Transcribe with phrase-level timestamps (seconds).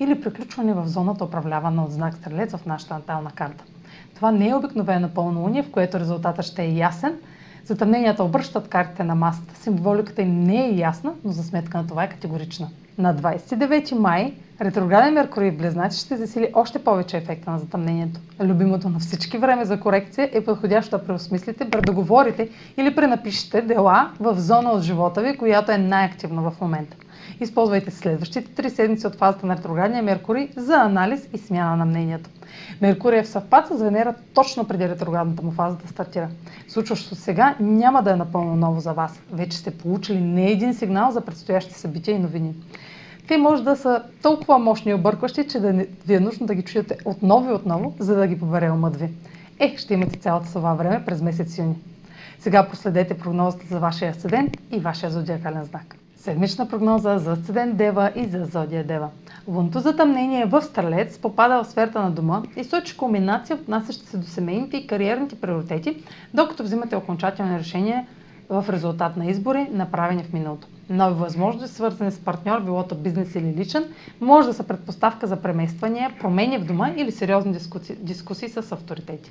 [0.00, 3.64] или приключване в зоната управлявана от знак Стрелец в нашата натална карта.
[4.14, 7.16] Това не е обикновено пълнолуние, в което резултатът ще е ясен.
[7.64, 9.56] Затъмненията обръщат картите на масата.
[9.56, 12.68] Символиката им не е ясна, но за сметка на това е категорична.
[12.98, 18.20] На 29 май ретрограден Меркурий в Близнаци ще засили още повече ефекта на затъмнението.
[18.40, 24.40] Любимото на всички време за корекция е подходящо да преосмислите, предоговорите или пренапишете дела в
[24.40, 26.96] зона от живота ви, която е най-активна в момента.
[27.40, 32.30] Използвайте следващите три седмици от фазата на ретроградния Меркурий за анализ и смяна на мнението.
[32.80, 36.28] Меркурий е в съвпад с Венера точно преди ретроградната му фаза да стартира.
[36.68, 39.20] Случващото сега няма да е напълно ново за вас.
[39.32, 42.54] Вече сте получили не един сигнал за предстоящи събития и новини.
[43.28, 45.72] Те може да са толкова мощни и объркващи, че да
[46.06, 49.08] ви е нужно да ги чуете отново и отново, за да ги побере умът ви.
[49.58, 51.76] Е, ще имате цялото това време през месец юни.
[52.38, 55.96] Сега последете прогнозата за вашия асцендент и вашия зодиакален знак.
[56.24, 59.08] Седмична прогноза за Асцендент Дева и за Зодия Дева.
[59.48, 64.26] Лунто затъмнение в Стрелец попада в сферата на дома и сочи комбинация, отнасяща се до
[64.26, 66.02] семейните и кариерните приоритети,
[66.34, 68.06] докато взимате окончателни решения
[68.48, 70.66] в резултат на избори, направени в миналото.
[70.90, 73.84] Нови възможности, свързани с партньор, билото бизнес или личен,
[74.20, 79.30] може да са предпоставка за премествания, промени в дома или сериозни дискусии, дискусии с авторитети.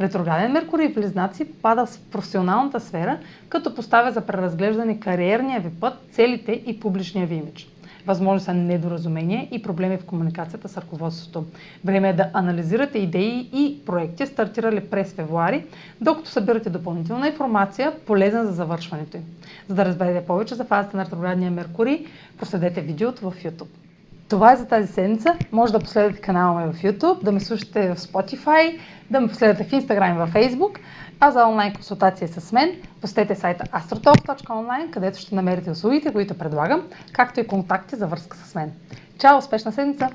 [0.00, 5.94] Ретрограден Меркурий в Близнаци пада в професионалната сфера, като поставя за преразглеждане кариерния ви път,
[6.12, 7.73] целите и публичния ви имидж.
[8.06, 11.44] Възможни са недоразумения и проблеми в комуникацията с ръководството.
[11.84, 15.64] Време е да анализирате идеи и проекти, стартирали през февруари,
[16.00, 19.22] докато събирате допълнителна информация, полезна за завършването им.
[19.68, 22.06] За да разберете повече за фазата на ретроградния Меркурий,
[22.38, 23.83] последете видеото в YouTube.
[24.28, 25.36] Това е за тази седмица.
[25.52, 28.78] Може да последвате канала ми в YouTube, да ме слушате в Spotify,
[29.10, 30.78] да ме последвате в Instagram и в Facebook.
[31.20, 32.70] А за онлайн консултация с мен,
[33.00, 38.54] посетете сайта astrotalk.online, където ще намерите услугите, които предлагам, както и контакти за връзка с
[38.54, 38.72] мен.
[39.18, 39.38] Чао!
[39.38, 40.08] Успешна седмица!